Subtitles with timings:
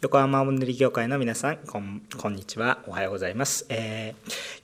[0.00, 2.84] 横浜おり業界の皆さんこんこんにちは。
[2.86, 4.14] おはようございます、え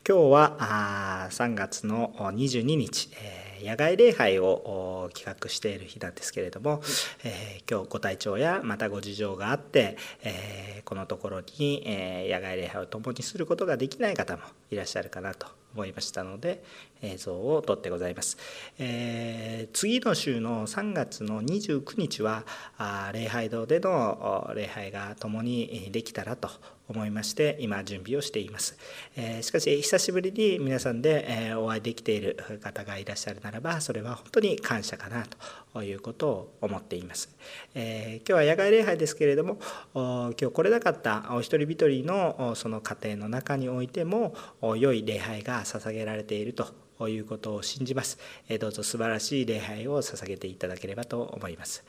[0.05, 6.81] ー、今日はあ3月の22日、えー、野外礼拝を企画している日なんですけれども、
[7.25, 16.63] えー、今日ご体調やまたご事情があって、えこのところに、え野外礼拝を共にすることができない方もいらっしゃるかなと思いましたので
[17.05, 18.37] 映像を撮ってございます、
[18.79, 22.45] えー、次の週の3月の29日は
[22.79, 26.49] あ礼拝堂での礼拝が共にできたらと
[26.89, 28.77] 思いまして今準備をしています、
[29.17, 35.25] えー、しかし久しぶりに皆さんで、えお会いできている方がいらっしゃるならばそれは本当に感謝かな
[35.73, 37.35] ということを思っています、
[37.75, 39.59] えー、今日は野外礼拝ですけれども
[39.95, 44.35] 今日来れなかったお一人一人のその家庭の中においても
[44.77, 46.67] 良い礼拝が捧げられていると
[47.09, 48.19] いうことを信じます。
[48.61, 51.85] どうぞ素晴らしい礼拝を捧げていただければと思います。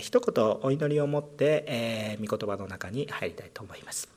[0.00, 4.08] 一言お祈りを持って、御言葉の中に入りたいと思います。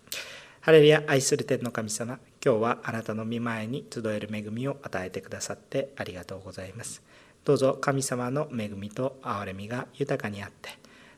[0.61, 7.03] ハレルヤ愛する天の神様、今日はあなたの御前に集える恵みを与えてくださってありがとうございます。
[7.43, 10.71] どうぞ神様の恵みと憐れみが豊かにあって、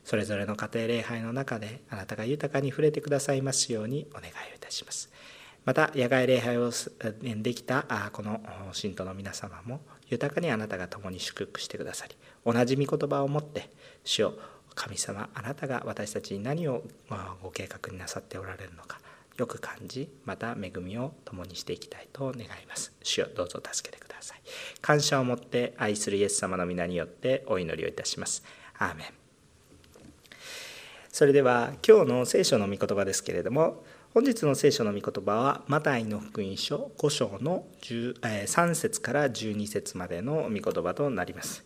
[0.03, 5.09] それぞれの家庭礼拝の中であなたが豊かに触れてくださいますようにお願いをいたします。
[5.67, 6.71] また野外礼拝を
[7.21, 8.39] できたこの
[8.71, 12.15] 信徒の皆様も豊かにあなたが共に祝福してくださり
[12.45, 13.69] 同じ御言葉を持って
[14.05, 14.33] 主よ
[14.75, 16.83] 神様あなたが私たちに何を
[17.43, 19.01] ご計画になさっておられるのか
[19.35, 22.93] よく感じまた恵みを共にしていきたいと願います。
[23.03, 24.41] 主よどうぞ助けてください。
[24.81, 28.43] 感謝を持って愛するイエス様の皆によってお祈りをいたします。
[28.79, 29.07] アーメン。
[31.11, 33.83] それでは今日の聖書の御言葉ですけれども
[34.17, 41.63] 本日の聖書の御言葉はマタイの福音書5章の3節から12節までの御言葉となります。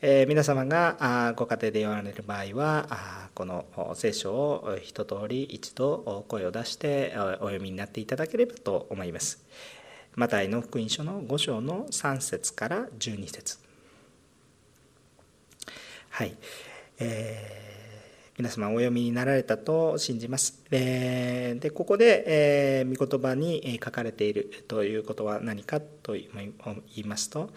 [0.00, 3.64] え皆様がご家庭で言われる場合はこの
[3.96, 9.44] 聖書を一通り一度声を出してお読みになっていただければと思います。
[10.14, 13.58] マタイの福音書の5章の3節から12節
[16.10, 16.36] はい、
[17.00, 17.63] えー
[18.36, 20.64] 皆様お読みになられたと信じます。
[20.70, 26.28] でここで、えー、御言葉に書かれているということは何かと言
[26.96, 27.50] いますと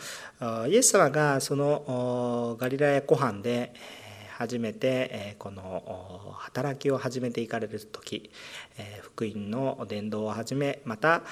[0.68, 3.74] イエス様がそのガリラヤ湖畔で
[4.38, 8.30] 初めてこの働きを始めていかれる時
[9.02, 11.24] 福音の伝道をはじめまた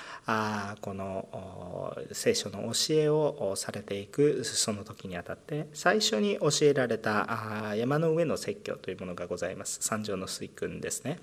[0.82, 9.78] この聖書の教えをされていくその時にあたって最初に教えられた山の上の説教というものがございます。
[9.82, 11.20] 三条の水訓ですね。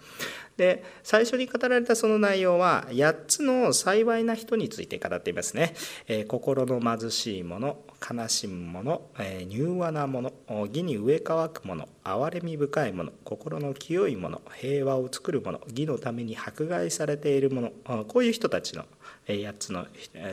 [0.57, 5.75] で最初に語られたその内容は8つの幸いな人について語っていますね。
[6.29, 9.03] 心の貧しい者悲しむ者
[9.49, 10.33] 柔和な者
[10.67, 17.71] 義に植え替わく者憐れみ深い者心の清い者平和を作る者義のために迫害されている者
[18.05, 18.85] こういう人たちの
[19.27, 19.87] 8つの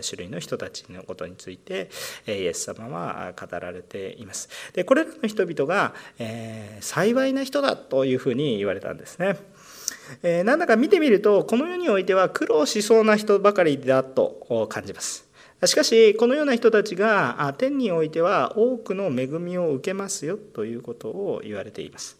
[0.07, 1.89] 種類の人たちのことについて
[2.27, 4.49] イエス様は語られています。
[4.73, 9.37] でこれらの人々が、えー、幸いな人だというふうに言われたんですね。
[10.23, 15.28] えー、なんだか見てみるとこの世においては苦労しそうな人ばかりだと感じます。
[15.65, 22.19] しかしこのような人たちが天においては多くの恵みを受けますよということを言われています。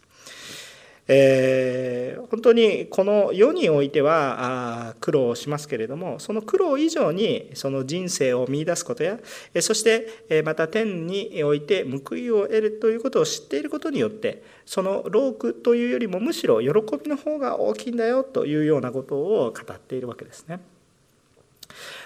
[1.12, 9.20] えー、本当にこの世においては苦労しますけれどもその苦労以上にその人生を見いだすことや
[9.60, 16.68] そしてまた天において報いを得るということを知っていることによってその労苦というよりもむしろ喜
[17.04, 20.60] びの方が大きいんだよというようなことを語っているわけですね。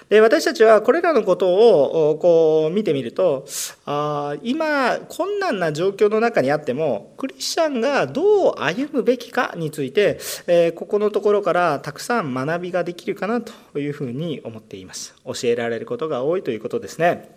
[0.08, 3.46] で私たちはこれらのことをこう見てみると
[3.86, 17.34] あ今困難な状況の中にあってもクリスチャンがどう歩むべきかについて、えここのところからたくさん学びができるかなというふうに思っています教えられることが多いということですね。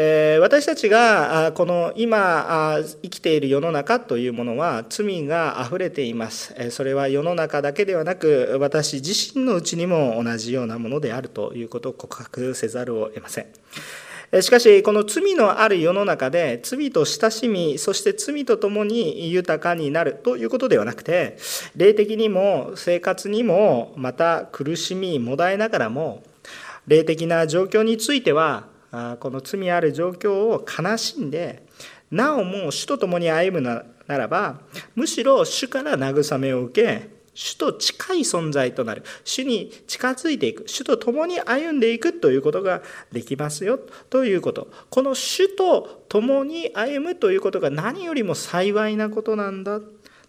[0.00, 6.54] え私たちがこの今生きている世の中というものは罪があふれています。
[6.70, 14.40] それは世の中だけではなく私自身のうちにも同じようなものであるということを告白せざるを得ません。
[14.40, 21.38] しかしこの罪のある世の中で罪と親しみそして罪とともに豊かになるということではなくて
[21.74, 26.22] 霊的にも生活にもまた苦しみもだえながらも
[26.86, 31.62] 霊的な状況についてはこの罪ある状況を悲しんで
[32.10, 34.60] なおも主と共に歩むならば
[34.94, 39.04] むしろ主から慰めを受け主と近い存在となる。
[39.22, 40.64] 主に近づいていく。
[40.66, 42.82] 主と共に歩んでいくということが
[43.12, 43.78] できますよ。
[44.10, 44.66] ということ。
[44.90, 49.80] この主と共に歩むということが何よりも幸いなことなんだ。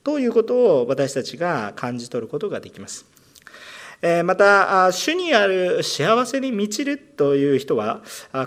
[0.04, 3.19] ということを私たちが感じ取ることができます。
[4.24, 8.02] また主にある幸せに満ちるという人は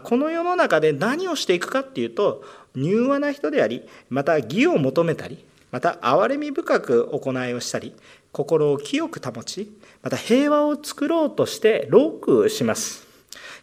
[0.04, 2.42] この世の中で何をしていくかっていうと
[2.74, 7.94] 柔和な人でありまた義を求めたりまた憐れみ深く行いをしたり
[8.32, 9.70] 心を清く保ち
[10.02, 13.06] また平和を作ろうとして労苦します。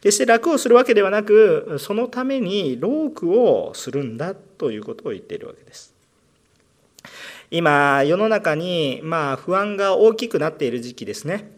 [0.01, 5.94] 決して楽をするわけではなくそのために労苦をするんだということを言っているわけです。
[7.51, 11.51] 今世の中にまあ不安が大きくなっている時期ですね。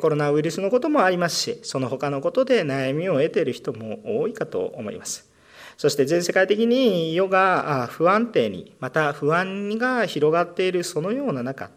[0.00, 5.30] コロナウイルスのこともありますしその他のことで悩みを得ている人も多いかと思います。
[5.76, 11.70] そして全世界的に世が不安定にまた不安が広がっているそのような中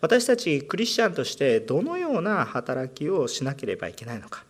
[0.00, 4.45] 私たちクリスチャンとしてどのような働きをしなければいけないのか。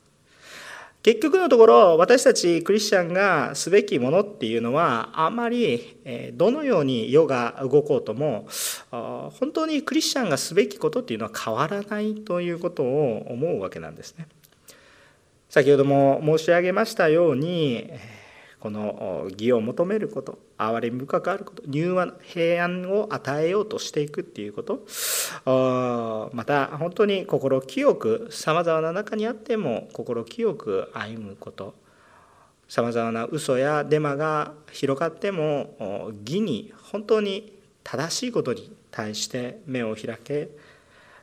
[1.06, 6.00] 結局のところ私たちクリスチャンがすべきものっていうのはあまり
[6.34, 8.48] どのように世が動こうとも
[8.90, 14.26] 本当にクリスチャンがすべきことっていうのは変わらないということを思うわけなんですね。
[15.48, 17.88] 先ほども申し上げましたように
[18.58, 24.86] この義を求めること憐れみ深くあること柔和平安を与えようとしていくっていうこと。
[26.34, 31.74] また本当に心清くさまざまな中にあっても心清く歩むこと。
[32.68, 40.48] さまざまな嘘やデマが広がっても義に本当に正しいことに対して目を開け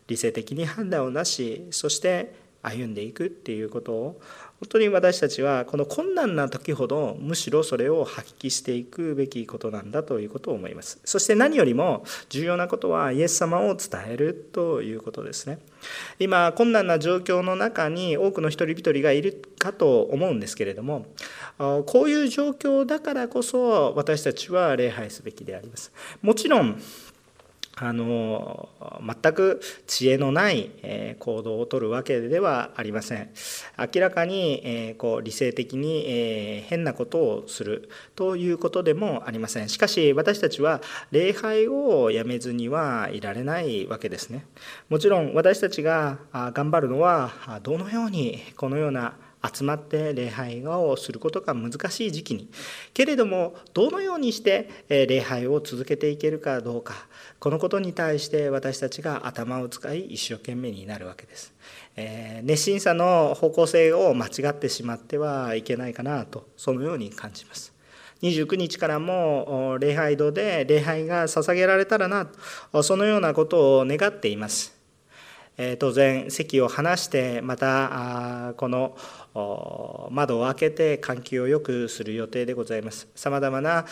[0.08, 4.22] 理性的に判断をなしそして歩んでいくっていうことを
[4.64, 11.02] 本当に私たちはこの困難な時ほどむしろそれを発揮していくべきことなんだということを思います。
[11.04, 15.60] そして何よりも重要なことはイエス様を伝えるということですね。
[16.18, 21.08] 今困難な状況の中に多くの一人一人がいるかと思うんですけれども
[21.58, 25.92] こういう状況だからこそ私たちは礼拝すべきであります。
[26.22, 26.82] もちろん
[27.76, 28.70] あの
[29.02, 30.70] 全く知恵のない
[31.20, 33.32] 行動をとるわけではありません。
[33.78, 39.70] 明らかにこう理性的に変なことをするということでもありません。
[39.70, 40.82] しかし私たちは
[41.12, 44.46] 礼拝をやめずにはいられないわけですね。
[44.90, 47.32] もちろん私たちが頑張るのは
[47.64, 49.16] どのようにこのような
[49.54, 52.50] 集まって礼拝をすることが難しい時期に。
[52.94, 56.94] けれどもどのようにして礼拝を続けていけるかどうか。
[57.44, 61.54] このことに対して私たちが頭を使い一生懸命になるわけです、
[61.98, 67.74] えー、熱心さの方向性を間違ってしまってはいけないかなとそのように感じます。
[68.22, 72.30] 29日からも礼拝堂で礼拝が捧げられたらな
[72.82, 74.73] そのようなことを願っています。
[75.80, 78.98] 当然席を離してまたこの
[80.12, 83.08] 窓を開けて換気を良くする予定でございます。
[83.16, 83.86] さまざまな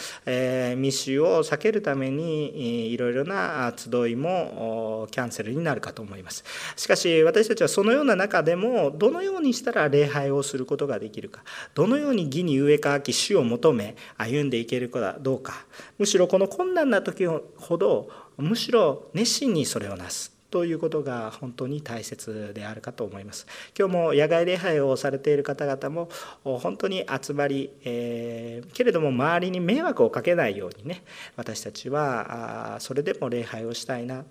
[0.75, 6.44] 密集を避けるためにいろいろな集いもキャンセルになるかと思います。
[6.75, 11.44] しかし私たちはそのような中でもどのようにしたら礼拝をすることができるか
[11.75, 15.66] どのように義に上かき主を求め歩んでいけるかどうか。
[16.00, 20.41] むしろこの困難な時ほどむしろ熱心にそれをなす。
[20.51, 23.48] ということが本当に大切であるかと思います。
[23.77, 26.09] 今日も野外礼拝をされている方々も
[26.44, 31.03] 本当に集まり、えー、けれども周りに迷惑をかけないようにね
[31.38, 34.25] 私たちはそれでも礼拝をしたいな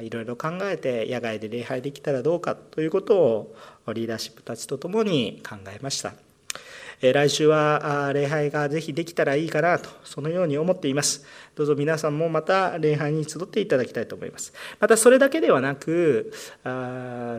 [0.00, 3.54] いろいろ考えて野外で礼拝できたらどうかということを
[3.92, 6.23] リーダーシップたちと共に考えました。
[7.00, 11.24] 来週は礼拝がぜひできたらいいかなと、そのように思っています。
[11.54, 14.52] どうぞ皆さんもまた礼拝に集っていただきたいと思います。
[14.80, 16.32] またそれだけではなく、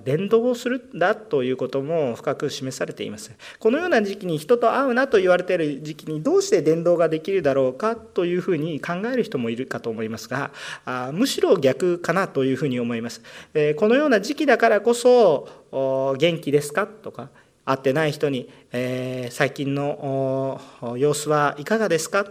[0.05, 3.31] 伝道をするんだということも深く示されています。
[3.59, 10.51] このような時期に人と会うなと言われている時期にどうして伝道ができるだろうかというふうに考える人もいるかと思いますが、
[11.11, 13.21] むしろ逆かなというふうに思います。
[13.77, 17.29] このような時期だからこそ、元気ですかとか、
[17.65, 20.61] 会ってない人に、えー、最近の
[20.97, 22.25] 様子はいかがですか？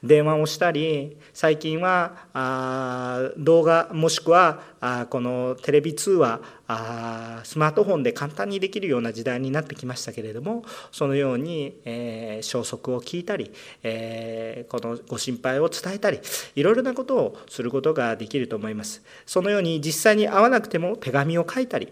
[0.00, 13.50] 電話をしたり最近はあ動画もしくはあこのテレビ通話あスマートフォンで簡単にできるような時代になってきましたけれどもそのように、えー、消息を聞いたり、
[13.82, 16.20] えー、このご心配を伝えたり
[16.54, 19.02] いろいろなことをすることができると思います。
[19.26, 21.88] そのように実際に会わなくても手紙を書いたり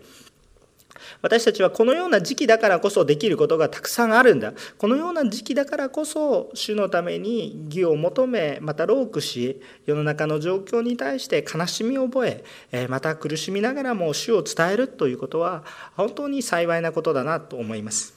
[1.23, 4.53] 私たちはこのような時期だからこそできることがたくさんあるんだ。
[4.79, 12.27] このような時期だからこそ主のために義を求めまた労苦し世の中の状況に対して悲しみを覚
[12.73, 15.65] えまた苦しみながらも主を伝えるということは
[15.97, 18.15] 本当に幸いなことだなと思います。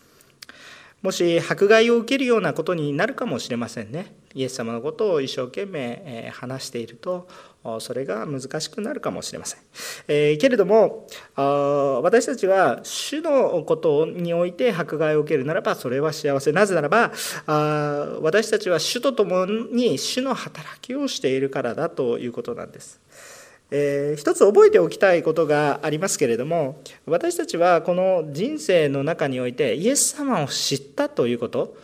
[1.01, 4.13] もし迫害を受けるようなことになるかもしれませんね。
[4.35, 7.27] イエス様のことを一生懸命話していると
[7.79, 9.59] それが難しくなるかもしれません。
[10.07, 17.11] えー、けれども私たちは主のことにおいて迫害を受けるならばそれは幸せなぜならば
[18.21, 22.99] 私たちは主と共に主の働きをしているからだということなんです。
[23.71, 31.77] えー、一つ覚えておきたいことがありますけれども私たちはこの人生の中においてイエス様を知ったということ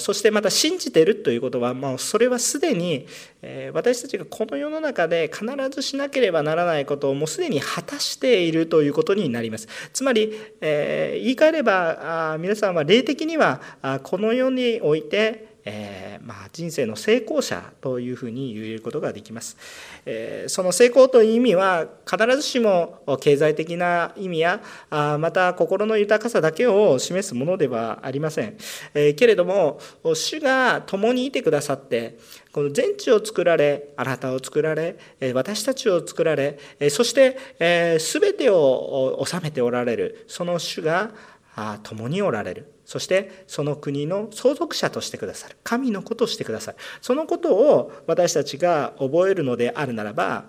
[0.00, 3.06] そしてまた信じているということはもうそれはすでに、
[3.42, 9.68] えー、私たちがこの世の中で必ずしなければならないことをもうすでに果たしているということになります。
[9.92, 19.58] つまり、えー、言い換えればあ皆さんは霊的にはあこの世においてえー、まあ、人生の成功者というふうに言えることができます、
[20.06, 28.56] えー、その成功という意味は必ずしも経済的な意味やあまた心の豊かさだけを示すものではありません、
[28.94, 29.78] えー、けれども
[30.14, 32.18] 主が共にいてくださって
[32.50, 34.96] この全地を作られあなたを作られ
[35.34, 36.58] 私たちを作られ
[36.90, 40.24] そして全てを治めておられる。
[40.28, 41.10] その主が
[41.82, 42.77] 共におられる。
[42.88, 45.58] そしてその国の相続者としてくださる。
[45.62, 46.78] 神のことしてくださる。
[47.02, 50.46] そのことを私たちが覚えるのであるならば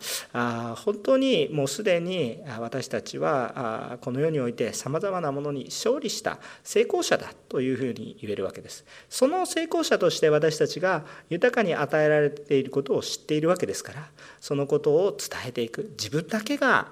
[0.78, 8.86] 本当にもうすでに私たちはこの世においてさまざまなものに勝利した成功者だというふうに言えるわけです。
[9.10, 14.08] その成功者として私たちが豊かに与えられていることを知っているわけですから
[14.40, 15.92] そのことを伝えていく。
[15.98, 16.88] 自分だけが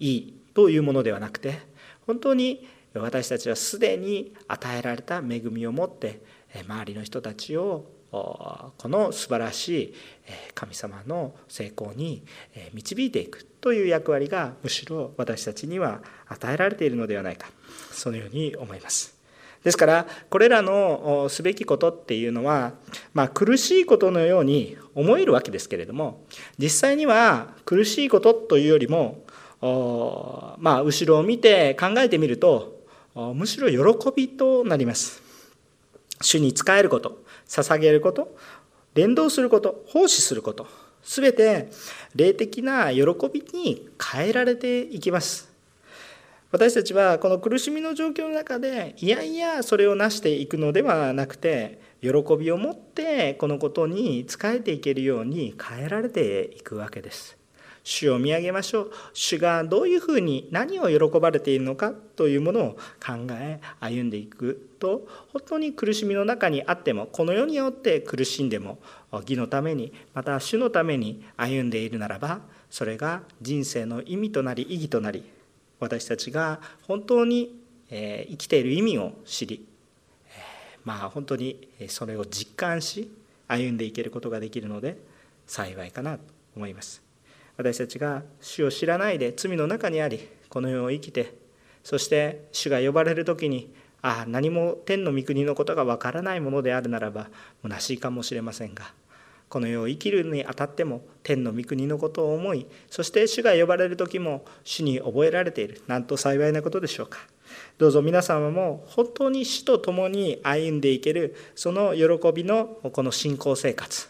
[0.00, 1.60] いいというものではなくて
[2.08, 6.20] 本当に私たちはすでに与えられた恵みを持って
[6.66, 9.94] 周りの人たちをこの素晴らしい
[10.54, 12.24] 神様の成功に
[12.72, 17.48] 導いていくという役割がむしろ私たちには与えられているのではないか
[17.92, 19.18] そのように思います。
[19.62, 22.72] ですからこれらのすべきことっていうのは、
[23.12, 26.24] まあ、苦しいことのように思えるわけですけれども
[26.56, 29.22] 実際には苦しいことというよりも
[29.62, 32.79] まあ、後ろを見て考えてみると
[33.14, 35.22] むしろ喜びとなります。
[36.20, 38.36] 主に仕えること捧げること
[38.94, 40.66] 連動すること奉仕すること
[41.02, 41.70] すべて
[42.14, 43.02] 霊的な喜
[43.32, 45.50] びに変えられていきます。
[46.52, 57.39] 私たちはこの苦しみの状況の中でいやいやそれを成していくのではなくて喜びを持ってこのことに仕えていけるように変えられていくわけです。
[57.82, 62.70] 主を見上げましょう主がどういうふうに何を喜ばれているのかというものを
[63.04, 68.78] 考え歩んでいくと本当に苦しみの中にあってもこの世によって苦しんでも
[69.12, 75.24] 義のためにまた主のために歩んでいるならばそれが人生の意味となり意義となり
[75.80, 77.58] 私たちが本当に
[77.88, 79.66] 生きている意味を知り
[80.84, 83.10] まあ本当にそれを実感し
[83.48, 84.98] 歩んでいけることができるので
[85.46, 86.24] 幸いかなと
[86.56, 87.09] 思います。
[87.60, 91.34] 私たちが主を知らないで罪の中にありこの世を生きて
[91.84, 97.28] そして主が呼ばれる時にああ何も天の御国のことがわからないものであるならば
[97.62, 98.92] 虚しいかもしれませんが
[99.50, 105.82] この世を生きるにあたっても天の御国のことを思いそして主が呼ばれる時も主に覚えられている。
[105.88, 107.18] なんと幸いなことでしょうか。
[107.76, 114.08] どうぞ皆様も本当に主と共に歩んでいけるその喜びのこの信仰生活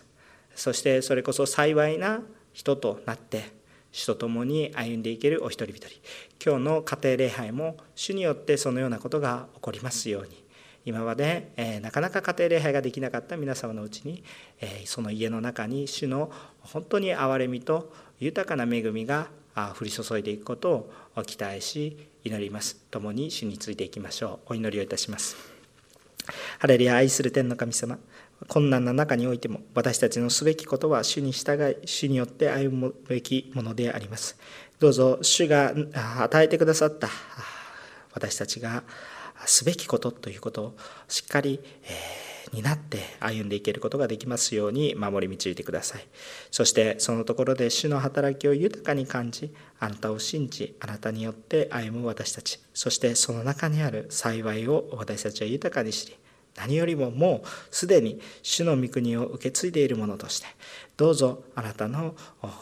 [0.55, 2.21] そしてそれこそ幸いな
[2.53, 3.53] 人となって
[3.93, 5.89] 主と共に歩んでいけるお一人一人。
[6.45, 10.45] 今日の家庭礼拝も主によってそのようなことが起こりますように。
[10.85, 14.25] 今まで、えー、なかなか家庭礼拝ができなかった皆様のうちに、
[14.61, 19.29] えー、その家の中に主の本当に憐れみと豊かな恵みが
[19.79, 22.77] 降り注いでいくことを期待し祈ります。
[22.91, 24.53] 共に主についていきましょう。
[24.53, 25.37] お祈りをいたします。
[26.59, 27.99] ハレリア愛する天の神様。
[28.49, 34.37] 困難な中においても私たちのすべきことは主に従い主によって歩むべきものであります。
[34.79, 35.75] どうぞ主が
[36.21, 37.09] 与えてくださった
[38.15, 38.83] 私たちが
[39.47, 40.77] すべきことということを
[41.09, 46.07] しっかり、えー、担って歩んでいけることができますように守り導いてください。
[46.51, 52.59] そしてそのところで主の働きを豊かに感じあなたを信じあなたによって歩む私たち。
[52.73, 56.17] そしてその中にある幸いを私たちは豊かに知り
[56.57, 60.47] 何よりももうすでに主の御国を受け継いでいるものとして
[60.97, 62.15] どうぞあなたの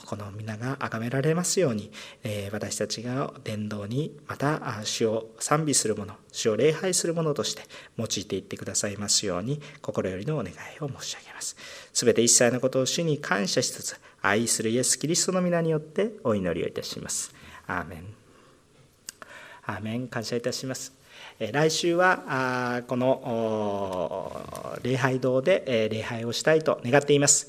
[0.07, 1.91] この皆が崇められますように、
[2.23, 7.63] え私たちが伝道にまた主を賛美する者主を礼拝する者として
[7.97, 11.57] 用いていってくださいますように心よりのお願いを申し上げます。
[11.93, 17.35] すべて一切のことを主に感謝しつつ愛するイエス・キリストの皆によってお祈りをいたします。
[17.67, 18.05] アーメン。
[19.67, 20.07] アーメン。
[20.07, 20.98] 感謝いたします。
[21.39, 24.33] 来週はこの
[24.83, 27.49] 礼拝堂で礼拝をしたいと願っています。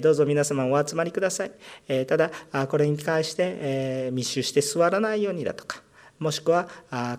[0.00, 2.06] どうぞ皆様お集まりください。
[2.06, 2.30] ただ
[2.68, 5.82] これに関して密集して座らないようにだとか
[6.18, 6.66] もしくは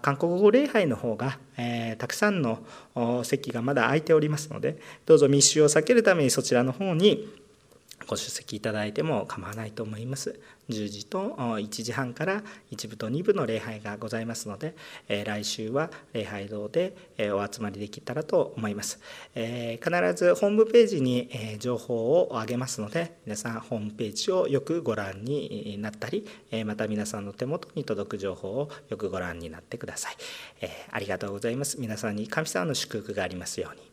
[0.01, 2.63] 韓国語礼拝の方が、えたくさんの
[3.23, 7.27] 席がまだ空いておりますのでどうぞ密集を避けるためにそちらの方に
[8.07, 10.39] ご出席いただいても構わないと思います。
[10.69, 14.75] 10時と1時半から1部と2部の礼拝がございますので
[15.07, 16.93] 来週は礼拝堂で
[17.33, 18.99] お集まりできたらと思います。
[19.33, 26.27] 必ずホームページに情報をあげますので皆さんホームページをよくご覧になったり
[26.65, 30.15] また皆さんの手元に届く情報をよくご覧になってください。
[30.91, 31.79] ありがとうございます。
[31.79, 33.86] 皆さんに神様の祝福がありますように。